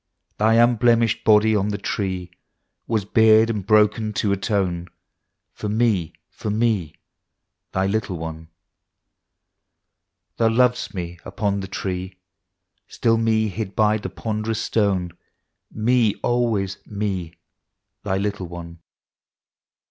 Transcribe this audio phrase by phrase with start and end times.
[0.39, 2.31] Thy unblemished Body on the Tree
[2.89, 4.87] ^Ya8 bared and broken to atone
[5.53, 6.95] For me, for me
[7.71, 8.47] Thy little one.
[10.37, 12.17] Thou lovedst me upon the Tree,—
[12.87, 15.11] Still me, hid by the ponderous stone,—
[15.89, 17.35] Me always,— me
[18.01, 18.79] Thy little one.